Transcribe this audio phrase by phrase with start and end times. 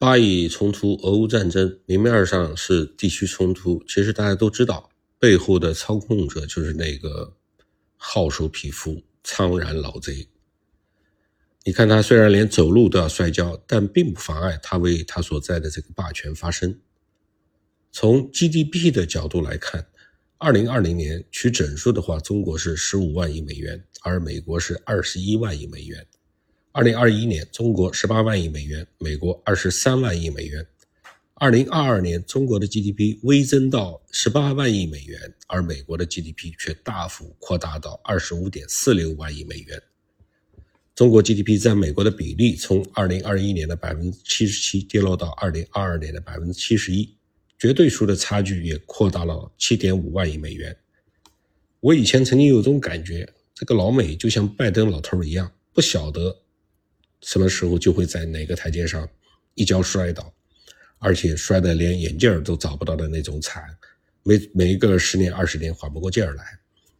[0.00, 4.88] 巴以冲突、俄乌战争，明面上是地区冲突，其实大家都知道，
[5.18, 7.34] 背后的操控者就是那个
[7.98, 10.26] 好手匹夫、苍然老贼。
[11.64, 16.80] 你看他虽然连走路都要摔跤，但并不妨碍他为他所在的这个霸权发声。
[17.92, 19.86] 从 GDP 的角度来看，
[20.38, 26.06] 二零二零年取整数的话，中国是十五万亿美元，而美国是二十一万亿美元。
[26.72, 30.64] 二零二一年，中国十八万亿美元，美国二十三万亿美元。
[31.34, 39.82] 二零二二年，中国的 GDP 微增到十八万亿美元，而美国的 GDP 却大幅扩大到二十五点四六万亿美元。
[40.94, 47.16] 中国 GDP 在美国的比例从二零二一年的百分之七十七跌落到二零二二年的百分之七十一，
[47.58, 50.76] 绝对数的差距也扩大了七点五万亿美元。
[51.80, 56.42] 我以前曾经有种感觉，这个老美就像拜登老头一样，不晓得。
[57.22, 59.08] 什么时候就会在哪个台阶上
[59.54, 60.32] 一跤摔倒，
[60.98, 63.62] 而且摔得连眼镜都找不到的那种惨，
[64.22, 66.44] 每每一个十年二十年缓不过劲儿来。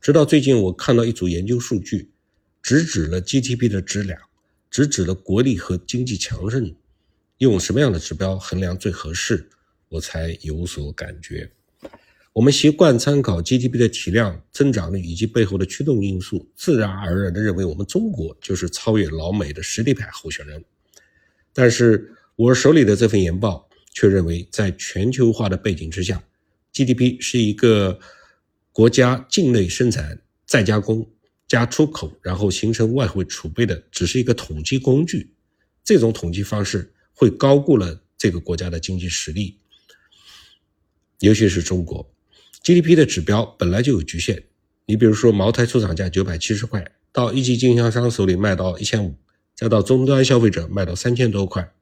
[0.00, 2.10] 直到最近，我看到一组研究数据，
[2.62, 4.18] 直指了 GDP 的质量，
[4.70, 6.74] 直指了国力和经济强韧，
[7.38, 9.48] 用什么样的指标衡量最合适，
[9.88, 11.50] 我才有所感觉。
[12.32, 20.64] 我们习惯参考 GDP 的体量、增长率以及背后的驱动因素，自然而然地认为我们中国就是超越老美的实力派候选人。
[21.52, 26.22] 但是我手里的这份研报却认为，在全球化的背景之下
[26.72, 27.98] ，GDP 是一个
[28.70, 31.10] 国家境内生产、再加工、
[31.48, 35.34] 加出口，然后形成外汇储备的，只是一个统计工具。
[35.82, 39.58] 这种统计方式会高估了这个国家的经济实力，
[41.18, 42.08] 尤其是中国。
[42.70, 44.44] GDP 的指标本来就有局限，
[44.86, 49.16] 你比如说茅台出厂价九百七十块，到一级经销商手里卖到一千五，
[49.56, 51.72] 再到终端消费者卖到三千多块，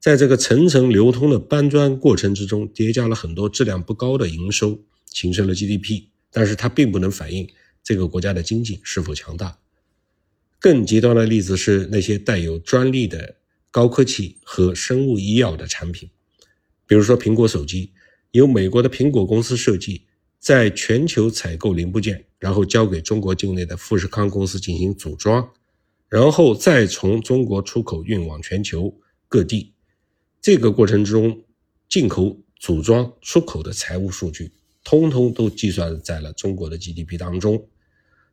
[0.00, 4.80] 在这个层层流通的搬砖过程之中，叠加了很多质量不高的营收，
[5.12, 7.46] 形成了 GDP，但是它并不能反映
[7.84, 9.58] 这个国家的经济是否强大。
[10.58, 13.36] 更极端的例子是那些带有专利的
[13.70, 16.08] 高科技和生物医药的产品，
[16.86, 17.92] 比如说苹果手机。
[18.32, 20.02] 由美国的苹果公司设计，
[20.46, 25.50] 在全球采购零部件，然后交给中国境内的富士康公司进行组装，
[26.08, 28.96] 然后再从中国出口运往全球
[29.26, 29.74] 各地。
[30.40, 31.42] 这个过程中，
[31.88, 34.52] 进口、组装、出口的财务数据，
[34.84, 37.66] 通通都计算在了中国的 GDP 当中。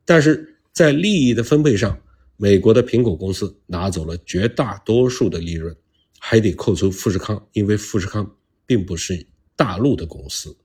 [0.05, 1.99] 但是在利益的分配上，
[2.37, 5.75] 美国的苹果公司拿走了绝大多数的利润，
[6.19, 8.35] 还得扣除富士康，因为富士康
[8.67, 9.25] 并不是。
[9.55, 10.57] 大陆的公司，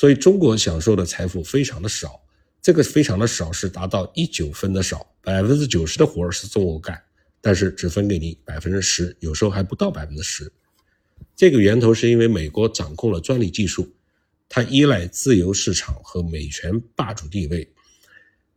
[0.00, 2.22] 所以中国享受的财富非常的少，
[2.62, 6.98] 这个非常的少是达到一九分的少，百分之九十的活是中国干，
[7.42, 10.50] 但是只分给你百分之十，有时候还不到百分之十。
[11.36, 13.94] 这个源头是因为美国掌控了专利技术，
[14.48, 17.70] 它依赖自由市场和美权霸主地位，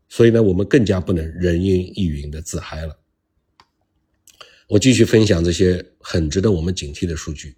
[0.07, 2.97] 所以呢，我们更加不能人云亦云的自嗨了。
[4.69, 7.57] 我继续分享这些很值得我们警惕的数据。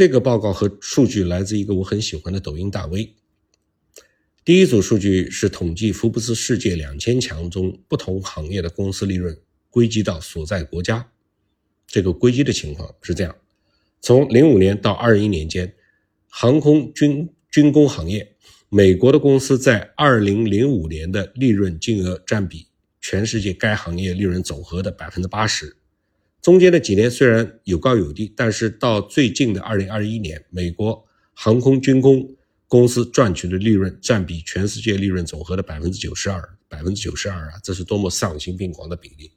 [0.00, 3.16] 这个报告和数据来自一个我很喜欢的抖音大 V。
[4.42, 9.38] 第一组数据是统计福布斯世界两千强中不同行业的公司利润
[9.68, 11.06] 归集到所在国家。
[11.86, 13.36] 这个归集的情况是这样：
[14.00, 15.70] 从零五年到二一年间，
[16.28, 18.34] 航空军军工行业，
[18.70, 22.68] 美国的公司在二零零五年的利润金额占比
[23.02, 25.76] 全世界该行业利润总和的百分之八十。
[26.42, 32.34] 中间的几年虽然有高有低，但是到最近的二零二一年，美国航空军工
[32.66, 39.32] 公司赚取的利润占比全世界利润总和的百分之九十二，百分之九十二啊，这是多么丧心病狂的比例！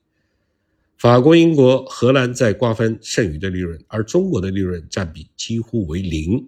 [0.98, 6.48] 法国、英国、荷兰在瓜分剩余的利润，而中国的利润占比几乎为零。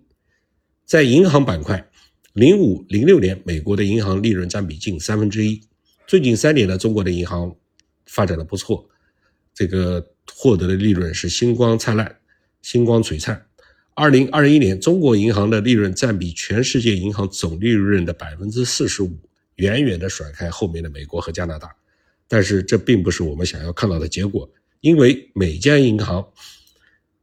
[0.86, 1.90] 在银行板块，
[2.32, 5.60] 零五零六年美国的银行利润占比近三分之一，
[6.08, 7.54] 最近三年呢，中国的银行
[8.06, 8.88] 发展的不错，
[9.54, 10.15] 这个。
[10.38, 12.18] 获得的利润是星光灿烂，
[12.62, 13.46] 星光璀璨。
[13.94, 19.18] 二零二一年，中国银行的利润占比全世界银行总利润的百分之四十五，
[19.56, 21.74] 远远的甩开后面的美国和加拿大。
[22.28, 24.52] 但是这并不是我们想要看到的结果，
[24.82, 26.28] 因为每家银行，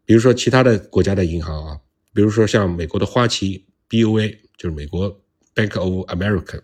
[0.07, 1.79] 比如说其他的国家的银行啊，
[2.15, 5.21] 比如说像美国的花旗 （BOA），就是美国
[5.55, 6.63] Bank of America，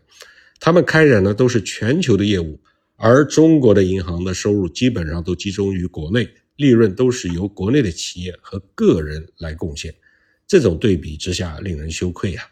[0.59, 2.59] 他们开展的都是全球的业务。
[3.01, 9.95] 而中国的银行的收入基本上都集中于国内，利润都是由国内的企业和个人来贡献。
[10.49, 12.45] 这种对比之下，令人羞愧啊！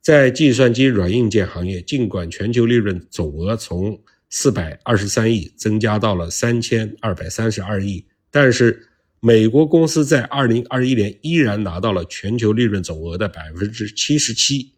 [0.00, 8.88] 在计算机软硬件行业，尽管全球利润总额从四百二十三亿增加到了三千二百三十二亿，但是
[9.20, 14.72] 美国公司在二零二一年依然拿到了全球利润总额的百分之七十七，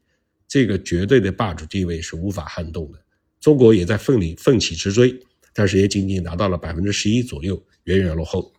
[0.46, 2.98] 这个绝对的霸主地位是无法撼动的。
[3.44, 5.14] 中国也在奋力奋起直追，
[5.52, 8.50] 但是也仅仅拿到了百分之十一左右，远远落后。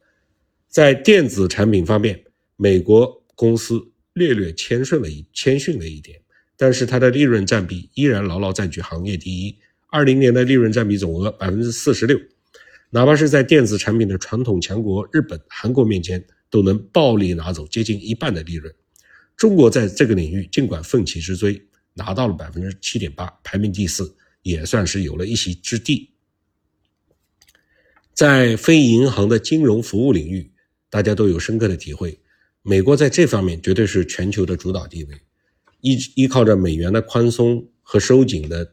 [0.69, 2.23] 在电子产品方面，
[2.55, 3.83] 美国公司
[4.13, 6.21] 略略谦逊了一谦逊了一点，
[6.55, 9.57] 但是它的利润占比依然牢牢占据行业第一。
[9.87, 12.19] 二零年的利润占比总额百分之四十六，
[12.91, 18.71] 哪怕是在电子产品的传统强国日本、韩国面前，都能暴力拿走接近一半的利润。
[19.35, 21.59] 中国在这个领域尽管奋起直追，
[21.95, 26.11] 拿到了百分之七点八，排名第四，也算是有了一席之地。
[28.13, 30.51] 在非银行的金融服务领域，
[30.87, 32.19] 大家都有深刻的体会，
[32.61, 35.15] 美国在这方面绝对是全球的主导地位，
[35.81, 38.71] 依依靠着美元的宽松和收紧的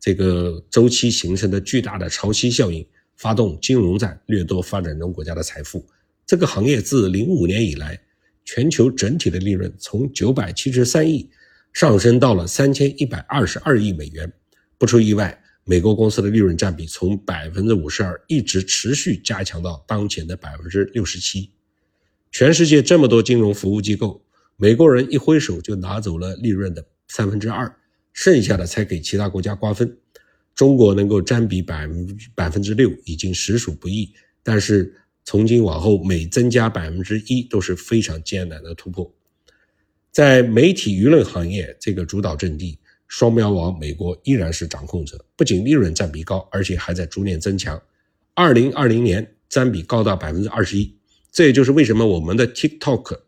[0.00, 2.84] 这个周期形成的巨大的潮汐效应，
[3.16, 5.86] 发动金融战，掠夺发展中国家的财富。
[6.24, 8.00] 这个行业自零五年以来，
[8.46, 11.28] 全球整体的利润从九百七十三亿
[11.74, 14.32] 上升到了三千一百二十二亿美元，
[14.78, 15.42] 不出意外。
[15.68, 21.50] 美国公司的利润占比从百分之五十二一直持续加强到当前的百分之六十七。
[22.30, 24.24] 全世界这么多金融服务机构，
[24.56, 27.74] 美国人一挥手就拿走了利润的三分之二，
[28.12, 29.98] 剩下的才给其他国家瓜分。
[30.54, 34.14] 中国能够占比百分百分之六，已经实属不易。
[34.44, 34.94] 但是
[35.24, 39.12] 从今往后，每增加百分之一都是非常艰难的突破。
[40.12, 42.78] 在媒体舆论行业这个主导阵地。
[43.08, 47.80] 双标王美国依然是掌控者，不仅利润占比高，而且还在逐年增强。
[48.34, 50.94] 二零二零年占比高达百分之二十一，
[51.30, 53.20] 这也就是为什么我们的 TikTok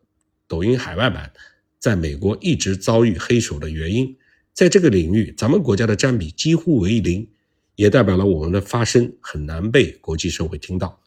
[0.47, 1.33] 抖音海外版
[1.79, 4.17] 在美国一直遭遇黑手的原因。
[4.53, 7.29] 在这个领域，咱们国家的占比几乎为零，
[7.77, 11.01] 也代表了我们的发声很难被国际社会听到。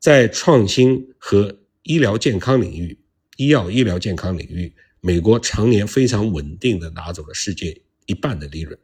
[0.00, 2.98] 在创新和医疗健康领域，
[3.36, 7.80] 医药医疗健康领域，美国常年非常稳定的拿走了世界。
[8.06, 8.78] 一半的利润，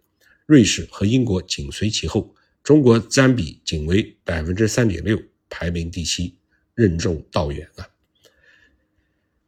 [0.47, 6.37] 瑞士和英国紧随其后，中国占比仅为百分之三点六，排名第七，
[6.75, 7.89] 任重道远啊。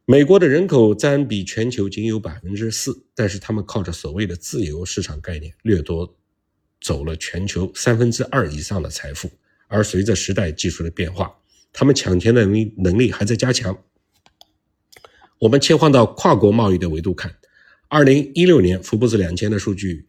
[0.05, 6.17] 美国的人口占比全球仅有百分之四，但是他们靠着所谓的自由市场概念，掠夺
[6.81, 9.31] 走了全球三分之二以上的财富。
[9.67, 11.33] 而随着时代技术的变化，
[11.71, 13.81] 他们抢钱的能力能力还在加强。
[15.39, 17.33] 我们切换到跨国贸易的维度看。
[17.93, 20.07] 二零一六年，福布斯两千的数据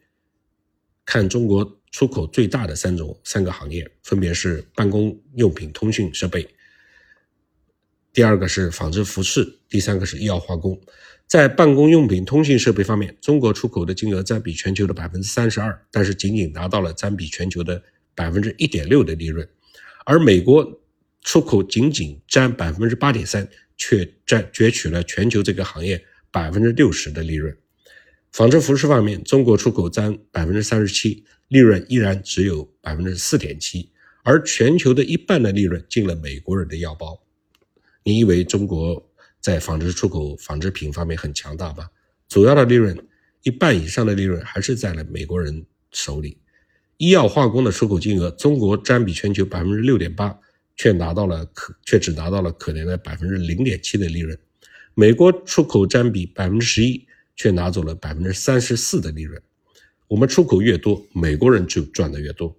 [1.05, 6.49] 看，中国出口最大的三种三个行业，分别是办公用品、通讯设备，
[8.11, 10.81] 第二个是纺织服饰，第三个是医药化工。
[11.27, 17.83] 在办公用品、通讯设备方面，中国出口的金额占比全球的百分之三十二，但是仅仅拿到了占比全球的
[18.15, 19.47] 百分之一点六的利润，
[20.07, 20.81] 而美国
[21.21, 23.47] 出口仅仅占百分之八点三，
[23.77, 27.55] 却占攫取了全球这个行业百分之六十的利润。
[28.35, 33.89] 纺织服饰方面，中国出口占百分之三十七，利润依然只有百分之四点七，
[34.25, 37.17] 而全球的一半的利润进了美国人的腰包。
[38.03, 39.09] 你以为中国
[39.41, 41.89] 在纺织出口纺织品方面很强大吗？
[42.29, 42.99] 主要的利润
[43.45, 46.37] 一半以上的利润还是在了美国人手里。
[46.97, 50.37] 医药化工的出口金额，中国占比全球百分之六点八，
[50.75, 54.37] 却拿到了可却只拿到了可怜的百分之零点七的利润。
[54.95, 57.07] 美国出口占比百分之十一。
[57.37, 59.41] 却拿走了百分之三十四的利润。
[60.07, 62.55] 我们出口越多，美国人就赚得越多，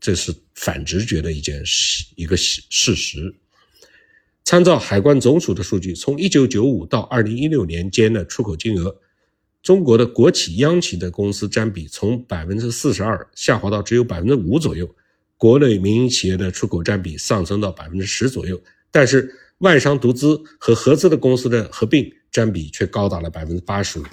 [0.00, 3.34] 这是反直觉的一件事，一个事实。
[4.44, 8.96] 参照海关总署的数据，从一九九五到二零一六年间的出口金额，
[9.62, 14.88] 中国的国企央企的公司占比从百分之四十二下滑到只有百分之五左右，
[15.36, 22.12] 国内民营企业的出口占比上升到百分之十左右，但是外商独资和合资的公司的合并。
[22.36, 24.04] 占比却高达了百分之八十五，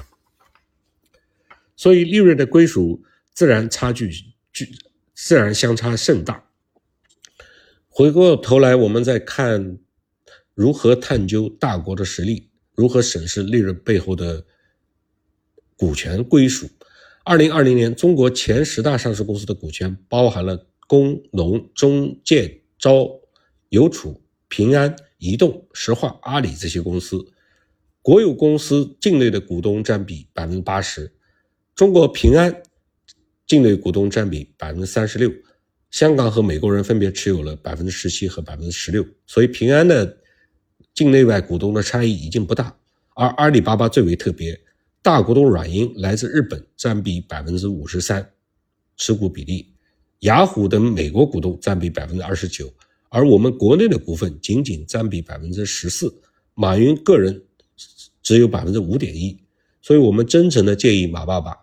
[1.75, 3.03] 所以利润的归属
[3.34, 4.10] 自然差距
[4.53, 4.74] 巨，
[5.13, 6.46] 自然相差甚大。
[7.89, 9.77] 回过头来，我们再看
[10.53, 14.46] 如何探究大国的实力，如何审视利润背后的
[15.75, 16.70] 股权归属。
[17.25, 23.20] 二零二零年，中国前十大上市公司的股权包含了工农中建招
[23.68, 27.33] 邮储平安移动石化阿里这些公司。
[28.04, 31.10] 国有公司境内的股东占比百分之八十，
[31.74, 32.62] 中国平安
[33.48, 35.32] 境内股东占比百分之三十六，
[35.90, 40.18] 香港和美国人分别持有了百分之十七和百分之十六，所以平安的
[40.94, 42.78] 境内外股东的差异已经不大。
[43.16, 44.60] 而阿里巴巴最为特别，
[45.02, 48.34] 大股东软银来自日本，占比百分之五十三
[48.98, 49.74] 持股比例，
[50.20, 52.70] 雅虎等美国股东占比百分之二十九，
[53.08, 56.14] 而我们国内的股份仅仅占比百分之十四，
[56.54, 57.42] 马云个人
[58.22, 59.38] 只有百分之五点一，
[59.82, 61.58] 所以我们真诚的建议马爸爸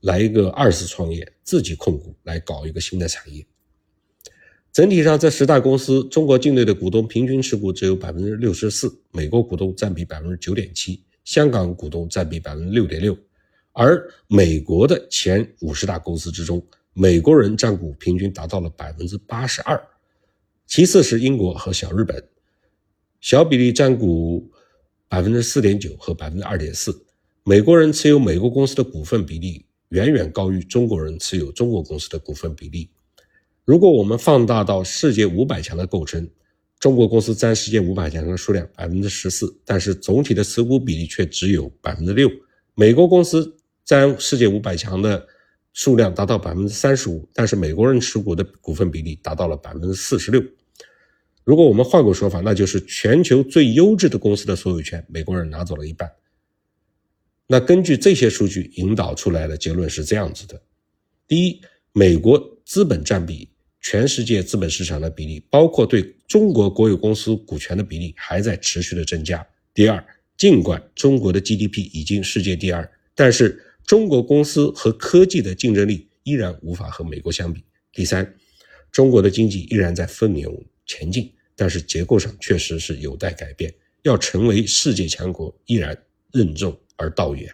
[0.00, 3.46] 来一个二次创业，自己控股来搞一个新的产业。
[4.72, 13.16] 整体上，这十大公司，中国境内的股东平均持股只有百分之六十四，美国股东占比百分之九点七，香港股东占比百分之六点六。
[13.72, 19.82] 而美国的前五十大公司之中，美国人占股平均达到了百分之八十二，
[20.66, 22.22] 其次是英国和小日本，
[23.20, 24.50] 小比例占股
[25.08, 27.04] 百分之四点九和百分之二点四。
[27.44, 32.90] 美国人持有美国公司的股份比例远远高于中国人持有中国公司的股份比例。
[33.64, 36.28] 如果我们放大到世界五百强的构成，
[36.78, 42.30] 中国公司占世界五百强的数量百分之十四，但是总体的持股比例却只有百分之六。
[42.74, 45.26] 美国公司占世界五百强的
[45.72, 50.42] 数量达到百分之三十五，但是美国人持股的股份比例达到了百分之四十六。
[51.46, 56.10] 如果我们换个说法，那就是全球最优质的公司的所有权，美国人拿走了一半。
[57.46, 60.60] 那根据这些数据引导出来的结论是这样子的：
[61.28, 61.60] 第一，
[61.92, 63.48] 美国资本占比。
[63.82, 69.46] 全世界资本市场的比例，包括对中国国有公司股权的比例，还在持续的增加。
[69.72, 70.04] 第二，
[70.36, 77.62] 尽管中国的 GDP 已经世界第二，但是中国公司和科技的竞争力依然无法和美国相比。
[77.92, 78.34] 第三，
[78.90, 85.96] 中国的经济依然在奋勇前进，但是结构上确实是有待改变，要成为世界强国依然
[86.32, 87.52] 任重而道远。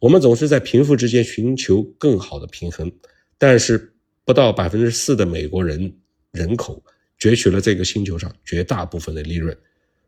[0.00, 2.90] 我们总是在贫富之间寻求更好的平衡，
[3.38, 3.94] 但是。
[4.24, 5.90] 不到百分之四的美国人
[6.32, 6.84] 人口
[7.18, 9.56] 攫取了这个星球上绝大部分的利润，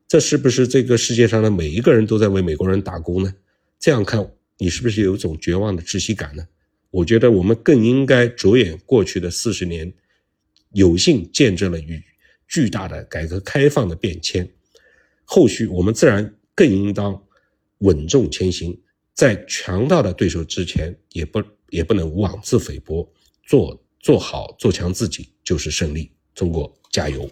[0.07, 3.35] 这是不是这个世界上的每一个人都在为美国人打工呢？
[3.79, 6.47] 这样看，你是不是有一种绝望的窒息感呢？
[6.91, 9.91] 我觉得我们更应该着眼过去的四十年，
[10.73, 11.99] 有幸见证了与
[12.51, 14.47] 巨大的改革开放的变迁，
[15.25, 17.19] 后续我们自然更应当
[17.79, 18.79] 稳重前行，
[19.15, 23.11] 在强大的对手之前，也不也不能妄自菲薄，
[23.47, 23.83] 做。
[24.03, 27.31] 做好做强自己就是胜利，中国加油！